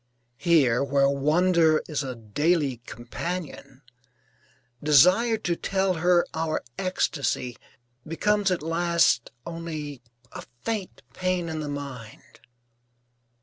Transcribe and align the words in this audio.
Here, 0.39 0.83
where 0.83 1.07
wonder 1.07 1.83
is 1.87 2.01
a 2.01 2.15
daily 2.15 2.77
companion, 2.87 3.83
desire 4.81 5.37
to 5.37 5.55
tell 5.55 5.93
her 5.93 6.25
our 6.33 6.63
ecstasy 6.79 7.55
becomes 8.07 8.49
at 8.49 8.63
last 8.63 9.29
only 9.45 10.01
a 10.31 10.41
faint 10.63 11.03
pain 11.13 11.49
in 11.49 11.59
the 11.59 11.69
mind. 11.69 12.39